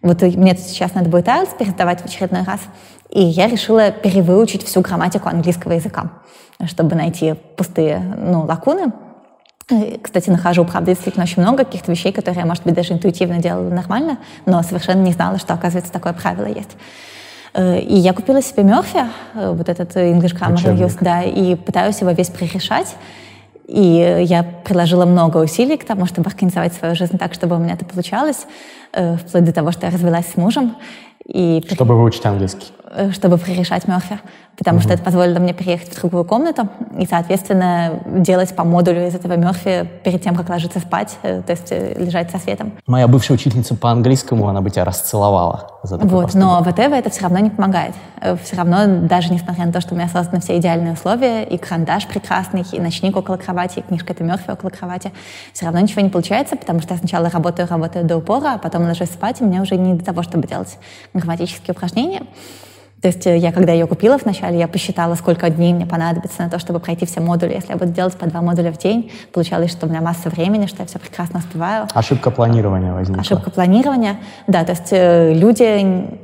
[0.00, 2.60] Вот мне сейчас надо будет IELTS пересдавать в очередной раз,
[3.10, 6.12] и я решила перевыучить всю грамматику английского языка,
[6.64, 8.90] чтобы найти пустые ну, лакуны.
[10.02, 13.68] Кстати, нахожу, правда, действительно очень много каких-то вещей, которые я, может быть, даже интуитивно делала
[13.68, 16.70] нормально, но совершенно не знала, что, оказывается, такое правило есть.
[17.54, 22.00] Э, и я купила себе Мерфи, э, вот этот English Grammar Reviews, да, и пытаюсь
[22.00, 22.96] его весь пререшать.
[23.66, 27.74] И я приложила много усилий к тому, чтобы организовать свою жизнь так, чтобы у меня
[27.74, 28.46] это получалось,
[28.92, 30.76] э, вплоть до того, что я развелась с мужем.
[31.26, 31.62] И...
[31.70, 32.72] Чтобы выучить английский.
[32.92, 34.18] Э, чтобы прорешать Мерфи,
[34.58, 34.82] потому угу.
[34.82, 39.36] что это позволило мне переехать в другую комнату и, соответственно, делать по модулю из этого
[39.36, 42.72] Мерфи перед тем, как ложиться спать, э, то есть э, лежать со светом.
[42.88, 46.48] Моя бывшая учительница по английскому, она бы тебя расцеловала за такой Вот, поступок.
[46.48, 47.94] но ВТВ это все равно не помогает.
[48.42, 52.06] Все равно, даже несмотря на то, что у меня созданы все идеальные условия, и карандаш
[52.06, 55.12] прекрасный, и ночник около кровати, и книжка это Мерфи около кровати,
[55.52, 58.82] все равно ничего не получается, потому что я сначала работаю, работаю до упора, а потом
[58.82, 60.78] ложусь спать, и мне уже не до того, чтобы делать
[61.14, 62.22] грамматические упражнения.
[63.02, 66.50] То есть э, я, когда ее купила вначале, я посчитала, сколько дней мне понадобится на
[66.50, 67.54] то, чтобы пройти все модули.
[67.54, 70.66] Если я буду делать по два модуля в день, получалось, что у меня масса времени,
[70.66, 71.88] что я все прекрасно успеваю.
[71.94, 73.22] Ошибка планирования возникла.
[73.22, 74.64] Ошибка планирования, да.
[74.64, 76.18] То есть э, люди,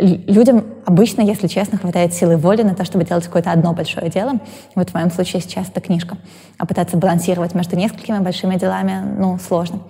[0.00, 4.32] людям обычно, если честно, хватает силы воли на то, чтобы делать какое-то одно большое дело.
[4.74, 6.18] Вот в моем случае сейчас это книжка.
[6.58, 9.80] А пытаться балансировать между несколькими большими делами, ну, сложно.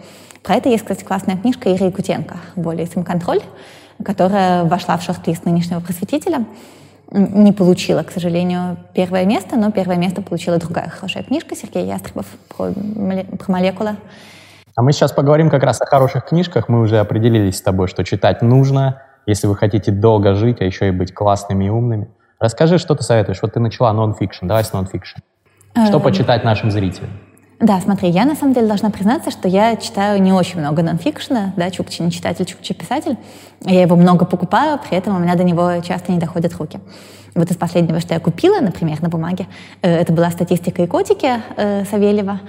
[0.45, 3.43] Про это есть, кстати, классная книжка Иры Якутенко «Более самоконтроль»
[4.05, 6.45] которая вошла в шорт-лист нынешнего просветителя.
[7.11, 12.27] Не получила, к сожалению, первое место, но первое место получила другая хорошая книжка Сергея Ястребов
[12.49, 13.97] про, про молекулы.
[14.75, 16.69] А мы сейчас поговорим как раз о хороших книжках.
[16.69, 20.89] Мы уже определились с тобой, что читать нужно, если вы хотите долго жить, а еще
[20.89, 22.09] и быть классными и умными.
[22.41, 23.41] Расскажи, что ты советуешь.
[23.43, 24.47] Вот ты начала нон-фикшн.
[24.47, 25.21] Давай с нон-фикшн.
[25.87, 26.03] Что эм.
[26.03, 27.11] почитать нашим зрителям?
[27.63, 31.53] Да, смотри, я на самом деле должна признаться, что я читаю не очень много нонфикшена,
[31.57, 33.17] да, Чукчи не читатель, Чукчи писатель.
[33.61, 36.81] Я его много покупаю, при этом у меня до него часто не доходят руки.
[37.37, 39.47] Вот из последнего, что я купила, например, на бумаге,
[39.81, 42.41] э, это была статистика и котики э, Савельева.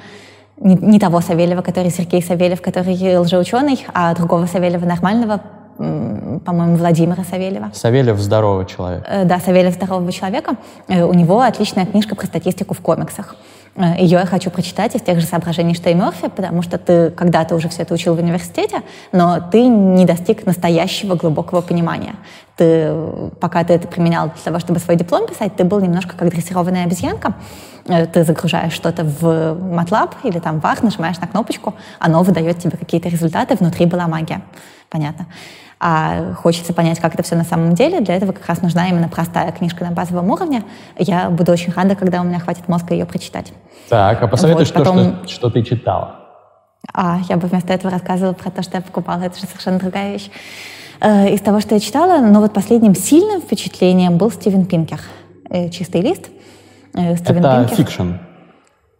[0.59, 5.41] Не, не того Савельева, который Сергей Савельев, который лжеученый, а другого Савельева нормального,
[5.77, 7.69] по-моему, Владимира Савельева.
[7.73, 9.05] Савельев здоровый человек.
[9.07, 10.55] Э, да, Савельев здорового человека.
[10.87, 13.35] У него отличная книжка про статистику в комиксах.
[13.75, 17.09] Э, Ее я хочу прочитать из тех же соображений, что и Мерфи, потому что ты
[17.11, 18.81] когда-то уже все это учил в университете,
[19.11, 22.15] но ты не достиг настоящего глубокого понимания.
[22.55, 22.93] Ты,
[23.39, 26.85] пока ты это применял для того, чтобы свой диплом писать, ты был немножко как дрессированная
[26.85, 27.33] обезьянка.
[27.87, 32.59] Э, ты загружаешь что-то в MATLAB или там в AR, нажимаешь на кнопочку, оно выдает
[32.59, 34.41] тебе какие-то результаты, внутри была магия.
[34.89, 35.25] Понятно
[35.85, 39.09] а хочется понять, как это все на самом деле, для этого как раз нужна именно
[39.09, 40.63] простая книжка на базовом уровне.
[40.97, 43.51] Я буду очень рада, когда у меня хватит мозга ее прочитать.
[43.89, 44.97] Так, а посоветуй, вот, потом...
[44.97, 46.15] что, что, что ты читала?
[46.93, 49.23] А, я бы вместо этого рассказывала про то, что я покупала.
[49.23, 50.31] Это же совершенно другая вещь.
[51.01, 55.01] Э, из того, что я читала, но вот последним сильным впечатлением был Стивен Пинкер.
[55.49, 56.29] Э, «Чистый лист».
[56.93, 57.75] Э, Стивен это Пинкер.
[57.75, 58.11] fiction?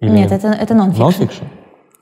[0.02, 0.12] Или...
[0.12, 1.44] Нет, это, это нон-фикшн.
[1.44, 1.50] нон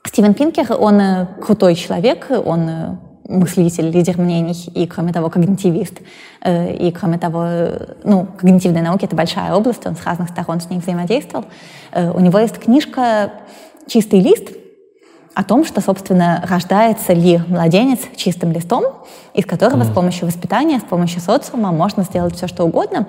[0.04, 6.00] Стивен Пинкер, он крутой человек, он мыслитель, лидер мнений, и, кроме того, когнитивист.
[6.42, 7.46] Э, и, кроме того,
[8.04, 11.44] ну, когнитивная наука— это большая область, он с разных сторон с ней взаимодействовал.
[11.92, 13.32] Э, у него есть книжка
[13.86, 14.50] «Чистый лист»,
[15.34, 18.84] о том, что, собственно, рождается ли младенец чистым листом,
[19.32, 19.90] из которого mm.
[19.90, 23.06] с помощью воспитания, с помощью социума можно сделать все, что угодно.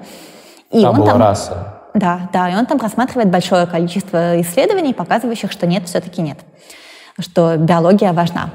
[0.71, 1.81] И Табула он там, раса.
[1.93, 6.39] Да, да, и он там рассматривает большое количество исследований, показывающих, что нет, все-таки нет,
[7.19, 8.51] что биология важна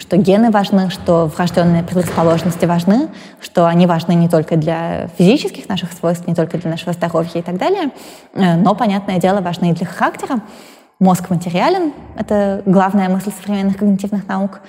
[0.00, 3.08] что гены важны, что врожденные предрасположенности важны,
[3.40, 7.42] что они важны не только для физических наших свойств, не только для нашего здоровья и
[7.42, 7.90] так далее,
[8.32, 10.40] э, но, понятное дело, важны и для характера.
[10.98, 14.60] Мозг материален— это главная мысль современных когнитивных наук.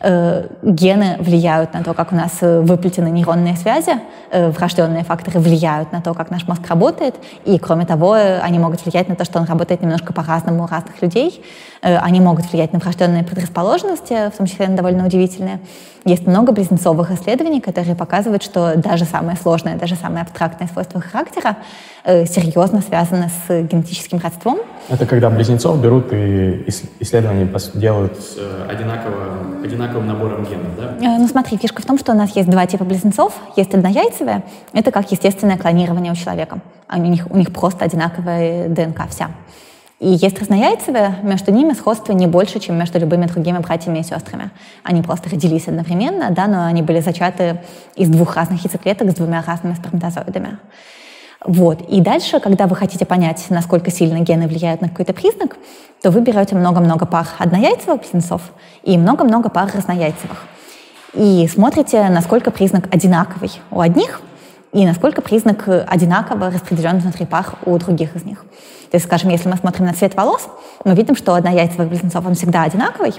[0.00, 3.92] Э, гены влияют на то, как у нас э, выплетены нейронные связи,
[4.32, 9.08] врожденные факторы влияют на то, как наш мозг работает, и, кроме того, они могут влиять
[9.08, 11.44] на то, что он работает немножко по-разному у разных людей,
[11.84, 15.60] они могут влиять на врожденные предрасположенности, в том числе на довольно удивительные.
[16.06, 21.56] Есть много близнецовых исследований, которые показывают, что даже самое сложное, даже самое абстрактное свойство характера
[22.04, 24.58] э, серьезно связано с генетическим родством.
[24.90, 26.66] Это когда близнецов берут и
[27.00, 30.94] исследования делают с э, одинаково, одинаковым набором генов, да?
[31.00, 33.32] Э, ну смотри, фишка в том, что у нас есть два типа близнецов.
[33.56, 34.42] Есть однояйцевые,
[34.74, 36.58] это как естественное клонирование у человека.
[36.94, 39.30] У них, у них просто одинаковая ДНК вся.
[40.00, 44.50] И есть разнояйцевые, между ними сходство не больше, чем между любыми другими братьями и сестрами.
[44.82, 47.60] Они просто родились одновременно, да, но они были зачаты
[47.94, 50.58] из двух разных яйцеклеток с двумя разными сперматозоидами.
[51.44, 51.82] Вот.
[51.88, 55.56] И дальше, когда вы хотите понять, насколько сильно гены влияют на какой-то признак,
[56.02, 58.42] то вы берете много-много пар однояйцевых птенцов
[58.82, 60.44] и много-много пар разнояйцевых.
[61.12, 64.20] И смотрите, насколько признак одинаковый у одних
[64.74, 68.40] и насколько признак одинаково распределен внутри пар у других из них.
[68.90, 70.48] То есть, скажем, если мы смотрим на цвет волос,
[70.84, 73.14] мы видим, что однояйцевых близнецов он всегда одинаковый,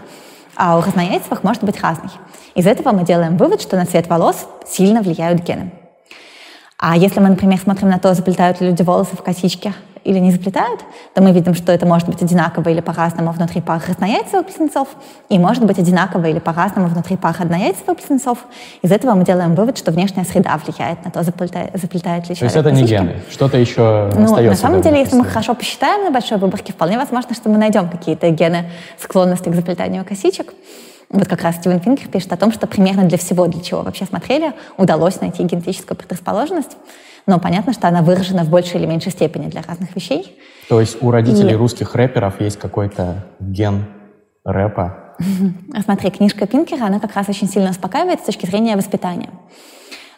[0.56, 2.12] а у разнояйцевых может быть разный.
[2.56, 5.72] Из этого мы делаем вывод, что на цвет волос сильно влияют гены.
[6.78, 10.32] А если мы, например, смотрим на то, заплетают ли люди волосы в косички или не
[10.32, 10.82] заплетают,
[11.14, 14.90] то мы видим, что это может быть одинаково или по-разному внутри пар краснояйцевых близнецов,
[15.30, 18.40] и может быть одинаково или по-разному внутри пар однояйцевых близнецов.
[18.84, 22.44] Из этого мы делаем вывод, что внешняя среда влияет на то, заплетает, заплетает ли То
[22.44, 24.50] есть это не гены, что-то еще ну, остается.
[24.52, 27.90] На самом деле, если мы хорошо посчитаем на большой выборке, вполне возможно, что мы найдем
[27.90, 30.54] какие-то гены склонности к заплетанию косичек.
[31.16, 34.06] Вот как раз Стивен Фингер пишет о том, что примерно для всего, для чего вообще
[34.06, 36.76] смотрели, удалось найти генетическую предрасположенность.
[37.26, 40.38] Но понятно, что она выражена в большей или меньшей степени для разных вещей.
[40.68, 41.56] То есть у родителей И...
[41.56, 43.86] русских рэперов есть какой-то ген
[44.44, 45.16] рэпа?
[45.86, 49.30] Смотри, книжка Пинкера, она как раз очень сильно успокаивает с точки зрения воспитания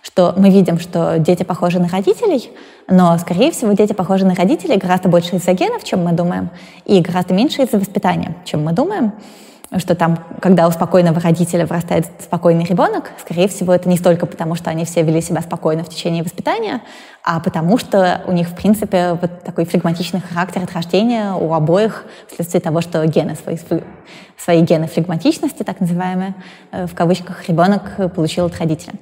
[0.04, 2.50] что мы видим, что дети похожи на родителей,
[2.88, 6.50] но, скорее всего, дети похожи на родителей гораздо больше из-за генов, чем мы думаем,
[6.86, 9.12] и гораздо меньше из-за воспитания, чем мы думаем
[9.76, 14.56] что там, когда у спокойного родителя вырастает спокойный ребенок, скорее всего, это не столько потому,
[14.56, 16.82] что они все вели себя спокойно в течение воспитания,
[17.22, 22.06] а потому что у них, в принципе, вот такой флегматичный характер от рождения у обоих
[22.32, 23.58] вследствие того, что гены, свои,
[24.38, 26.34] свои гены флегматичности, так называемые,
[26.72, 28.94] э, в кавычках, ребенок получил от родителя.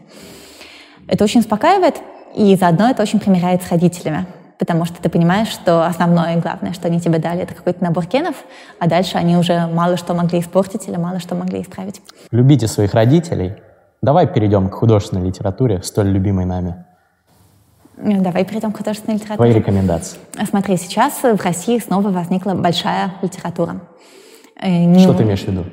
[1.07, 1.95] Это очень успокаивает,
[2.35, 4.25] и заодно это очень примиряет с родителями
[4.59, 8.05] потому что ты понимаешь, что основное и главное, что они тебе дали, это какой-то набор
[8.07, 8.35] генов,
[8.79, 12.01] а дальше они уже мало что могли испортить или мало что могли исправить.
[12.31, 13.53] Любите своих родителей.
[14.01, 16.85] Давай перейдем к художественной литературе, столь любимой нами.
[17.97, 19.51] Давай перейдем к художественной литературе.
[19.51, 20.17] Твои рекомендации.
[20.49, 23.81] Смотри, сейчас в России снова возникла большая литература.
[24.61, 25.65] Э, что ты имеешь в виду?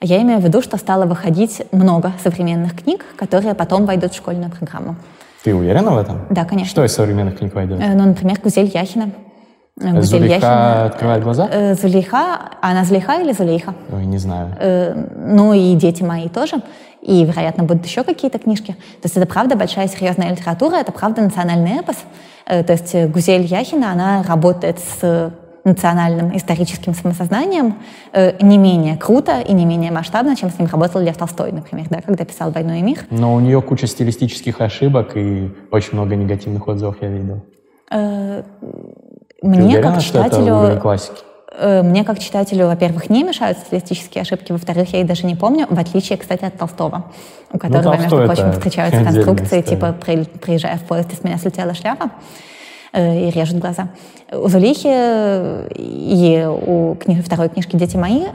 [0.00, 4.50] Я имею в виду, что стало выходить много современных книг, которые потом войдут в школьную
[4.50, 4.96] программу.
[5.44, 6.22] Ты уверена в этом?
[6.30, 6.70] Да, конечно.
[6.70, 7.78] Что из современных книг войдет?
[7.78, 9.10] Э, ну, например, Гузель Яхина.
[9.78, 10.84] Э, Гузель Зулейха Яхина.
[10.86, 11.48] открывает глаза?
[11.52, 13.74] Э, Зулейха, она Зулейха или Зулейха?
[13.92, 14.56] Ой, не знаю.
[15.14, 16.62] Ну и «Дети мои» тоже.
[17.02, 18.72] И, вероятно, будут еще какие-то книжки.
[18.72, 21.96] То есть это правда большая серьезная литература, это правда национальный эпос.
[22.46, 25.30] То есть Гузель Яхина, она работает с
[25.64, 27.76] национальным историческим самосознанием
[28.12, 31.86] э, не менее круто и не менее масштабно, чем с ним работал Лев Толстой, например,
[31.88, 32.98] да, когда писал «Войну и мир».
[33.10, 37.42] Но у нее куча стилистических ошибок и очень много негативных отзывов я видел.
[37.90, 38.42] Э,
[39.42, 40.80] мне Ты уверена, как читателю...
[40.80, 41.18] Классики?
[41.56, 45.66] Э, мне как читателю, во-первых, не мешают стилистические ошибки, во-вторых, я их даже не помню,
[45.70, 47.12] в отличие, кстати, от Толстого,
[47.52, 52.10] у которого, ну, между прочим, встречаются конструкции, типа «Приезжая в поезд, с меня слетела шляпа».
[52.94, 53.88] Э, и режут глаза.
[54.30, 54.88] У Зулихи
[55.76, 58.26] и у кни второй книжки «Дети мои»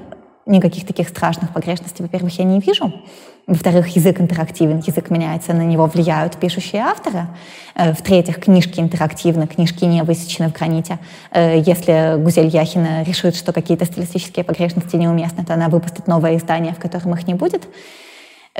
[0.45, 2.91] никаких таких страшных погрешностей, во-первых, я не вижу.
[3.47, 7.27] Во-вторых, язык интерактивен, язык меняется, на него влияют пишущие авторы.
[7.73, 10.99] Э, в-третьих, книжки интерактивны, книжки не высечены в граните.
[11.31, 16.73] Э, если Гузель Яхина решит, что какие-то стилистические погрешности неуместны, то она выпустит новое издание,
[16.73, 17.65] в котором их не будет.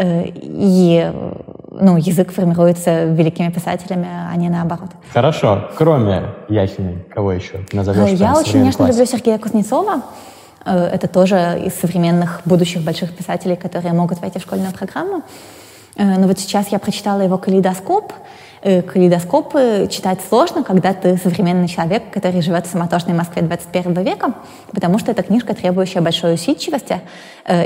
[0.01, 1.11] И
[1.71, 4.89] ну, язык формируется великими писателями, а не наоборот.
[5.13, 5.69] Хорошо.
[5.77, 8.19] Кроме Яхиной, кого еще назовешь?
[8.19, 10.01] Я очень нежно люблю Сергея Кузнецова.
[10.65, 15.23] Э, это тоже из современных будущих больших писателей, которые могут войти в школьную программу.
[15.95, 18.13] Э, но вот сейчас я прочитала его «Калейдоскоп».
[18.61, 19.53] Э, калейдоскоп
[19.89, 24.33] читать сложно, когда ты современный человек, который живет в самотошной Москве 21 века,
[24.73, 27.01] потому что это книжка, требующая большой усидчивости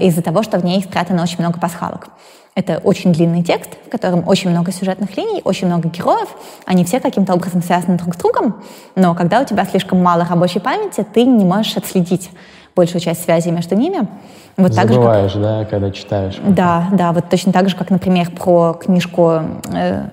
[0.02, 2.10] из-за того, что в ней спрятано очень много пасхалок.
[2.56, 6.30] Это очень длинный текст, в котором очень много сюжетных линий, очень много героев.
[6.66, 8.62] Они все каким-то образом связаны друг с другом,
[8.96, 12.30] но когда у тебя слишком мало рабочей памяти, ты не можешь отследить
[12.76, 14.08] большую часть связи между ними.
[14.56, 15.60] Вот Забываешь, так же, как...
[15.60, 16.38] да, когда читаешь.
[16.44, 20.04] Да, да, вот точно так же, как, например, про книжку э, э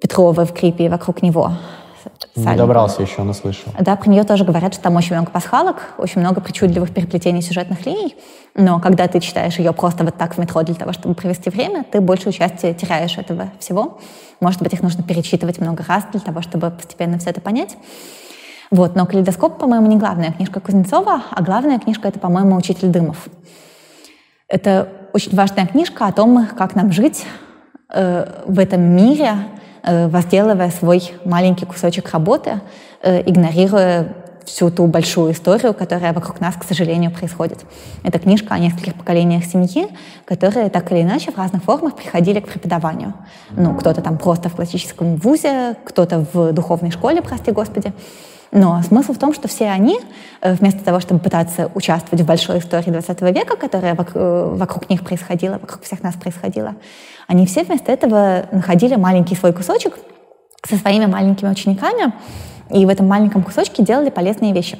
[0.00, 1.52] Петрова в крипе «Вокруг него».
[2.36, 3.72] Не добрался еще, но слышал.
[3.80, 7.84] Да, про нее тоже говорят, что там очень много пасхалок, очень много причудливых переплетений сюжетных
[7.84, 8.14] линий,
[8.54, 11.84] но когда ты читаешь ее просто вот так в метро для того, чтобы провести время,
[11.84, 13.98] ты большую часть теряешь этого всего.
[14.40, 17.76] Может быть, их нужно перечитывать много раз для того, чтобы постепенно все это понять.
[18.70, 23.28] Вот, но «Калейдоскоп», по-моему, не главная книжка Кузнецова, а главная книжка— это, по-моему, «Учитель Дымов».
[24.48, 27.24] Это очень важная книжка о том, как нам жить
[27.88, 29.32] э, в этом мире,
[29.82, 32.60] э, возделывая свой маленький кусочек работы,
[33.02, 34.14] э, игнорируя
[34.46, 37.64] всю ту большую историю, которая вокруг нас, к сожалению, происходит.
[38.04, 39.88] Это книжка о нескольких поколениях семьи,
[40.24, 43.12] которые так или иначе в разных формах приходили к преподаванию.
[43.50, 47.92] Ну, кто-то там просто в классическом вузе, кто-то в духовной школе, прости господи.
[48.52, 49.98] Но смысл в том, что все они,
[50.40, 55.04] э, вместо того, чтобы пытаться участвовать в большой истории 20 века, которая э, вокруг них
[55.04, 56.74] происходила, вокруг всех нас происходила,
[57.26, 59.98] они все вместо этого находили маленький свой кусочек
[60.66, 62.12] со своими маленькими учениками,
[62.70, 64.78] и в этом маленьком кусочке делали полезные вещи.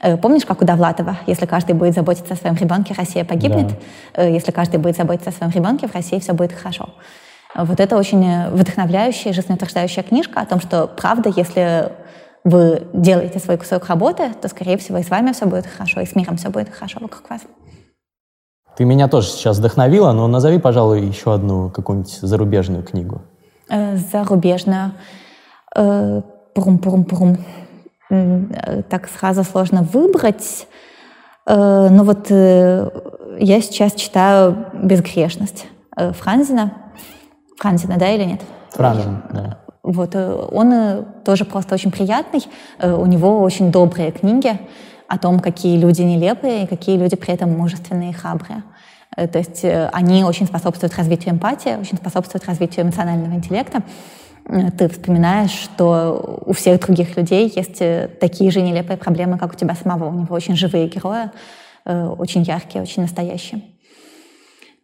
[0.00, 3.72] Э, помнишь, как у Довлатова, если каждый будет заботиться о своем ребенке, Россия погибнет.
[4.14, 4.22] Да.
[4.22, 6.90] Если каждый будет заботиться о своем ребенке, в России все будет хорошо.
[7.54, 11.90] Вот это очень вдохновляющая, жизнеутверждающая книжка о том, что правда, если
[12.44, 16.06] вы делаете свой кусок работы, то, скорее всего, и с вами все будет хорошо, и
[16.06, 17.42] с миром все будет хорошо вокруг вас.
[18.76, 23.22] Ты меня тоже сейчас вдохновила, но назови, пожалуй, еще одну какую-нибудь зарубежную книгу.
[23.68, 24.92] Э, зарубежную.
[25.76, 26.22] Э,
[26.54, 27.38] пурум-пурум-пурум.
[28.10, 30.66] Э, так сразу сложно выбрать.
[31.46, 32.90] Э, но вот э,
[33.38, 36.72] я сейчас читаю «Безгрешность» Франзина.
[37.58, 38.40] Франзина, да, или нет?
[38.70, 39.58] Франзин, да.
[39.82, 42.42] Вот, э, он э, тоже просто очень приятный.
[42.78, 44.58] Э, у него очень добрые книги
[45.08, 48.62] о том, какие люди нелепые и какие люди при этом мужественные и храбрые.
[49.16, 53.82] То есть они очень способствуют развитию эмпатии, очень способствуют развитию эмоционального интеллекта.
[54.78, 57.82] Ты вспоминаешь, что у всех других людей есть
[58.20, 60.08] такие же нелепые проблемы, как у тебя самого.
[60.08, 61.30] У него очень живые герои,
[61.84, 63.62] очень яркие, очень настоящие.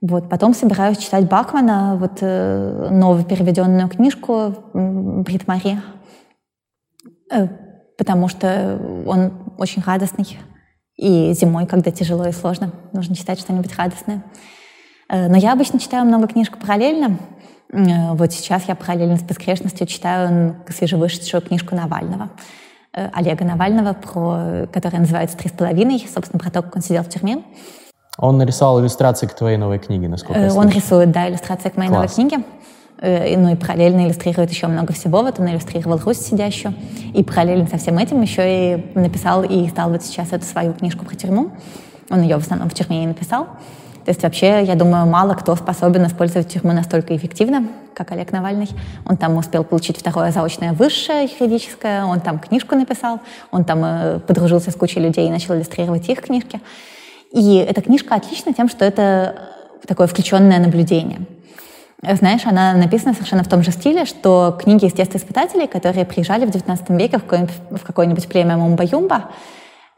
[0.01, 0.28] Вот.
[0.28, 5.80] Потом собираюсь читать Бакмана, вот э, новую переведенную книжку «Брит Мари»,
[7.32, 7.49] э,
[7.97, 10.38] потому что он очень радостный.
[10.97, 14.22] И зимой, когда тяжело и сложно, нужно читать что-нибудь радостное.
[15.09, 17.18] Э, но я обычно читаю много книжек параллельно.
[17.72, 22.30] Э, вот сейчас я параллельно с «Бескрешностью» читаю свежевышедшую книжку Навального.
[22.92, 27.03] Э, Олега Навального, про, которая называется «Три с половиной», собственно, про то, как он сидел
[27.03, 27.42] в тюрьме.
[28.19, 31.77] Он нарисовал иллюстрации к твоей новой книге, насколько я э, Он рисует, да, иллюстрации к
[31.77, 32.17] моей Класс.
[32.17, 32.45] новой книге.
[32.99, 35.23] Э, ну и параллельно иллюстрирует еще много всего.
[35.23, 36.75] Вот он иллюстрировал Русь сидящую.
[37.14, 38.43] И параллельно со всем этим еще
[38.75, 41.51] и написал и стал вот сейчас эту свою книжку про тюрьму.
[42.11, 43.49] Он ее в основном в тюрьме и написал.
[44.07, 48.71] То есть вообще, я думаю, мало кто способен использовать тюрьму настолько эффективно, как Олег Навальный.
[49.05, 53.19] Он там успел получить второе заочное высшее юридическое, он там книжку написал,
[53.51, 56.61] он там э, подружился с кучей людей и начал иллюстрировать их книжки.
[57.37, 59.34] И эта книжка отлична тем, что это
[59.87, 61.20] такое включенное наблюдение.
[62.03, 66.97] Знаешь, она написана совершенно в том же стиле, что книги естествоиспытателей, которые приезжали в XIX
[66.97, 69.24] веке в какое-нибудь, племя Мумба-Юмба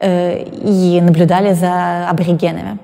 [0.01, 2.77] э, и наблюдали за аборигенами.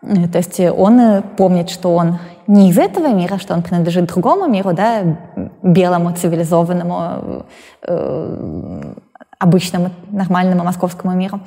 [0.00, 4.48] Э, то есть он помнит, что он не из этого мира, что он принадлежит другому
[4.48, 5.02] миру, да,
[5.62, 7.44] белому, цивилизованному,
[7.82, 8.94] э,
[9.38, 11.40] обычному, нормальному московскому миру.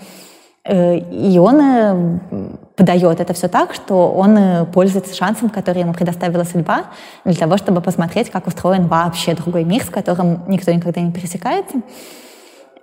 [0.69, 5.93] Э, и он э, подает это все так, что он э, пользуется шансом, который ему
[5.93, 6.85] предоставила судьба,
[7.25, 11.81] для того, чтобы посмотреть, как устроен вообще другой мир, с которым никто никогда не пересекается.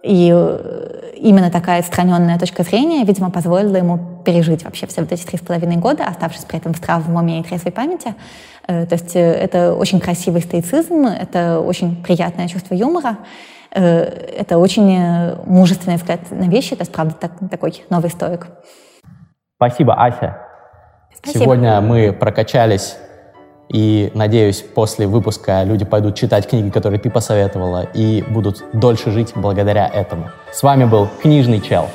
[0.03, 0.27] И
[1.17, 5.41] именно такая отстраненная точка зрения, видимо, позволила ему пережить вообще все вот эти три с
[5.41, 8.15] половиной года, оставшись при этом в здравом уме и трезвой памяти.
[8.67, 13.17] То есть это очень красивый стоицизм, это очень приятное чувство юмора.
[13.77, 14.05] Э,
[14.39, 18.47] это очень э, мужественный взгляд на вещи, это, правда, так, такой новый стоик.
[19.57, 20.39] Спасибо, Ася.
[21.15, 21.45] Спасибо.
[21.45, 22.97] Сегодня мы прокачались,
[23.69, 29.33] и, надеюсь, после выпуска люди пойдут читать книги, которые ты посоветовала, и будут дольше жить
[29.35, 30.31] благодаря этому.
[30.53, 31.87] С вами был Книжный Чел.